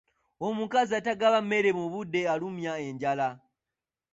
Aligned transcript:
Omukazi 0.47 0.93
atagaba 0.99 1.39
mmere 1.43 1.69
mu 1.77 1.85
budde 1.93 2.21
alumya 2.33 2.73
enjala. 2.87 3.29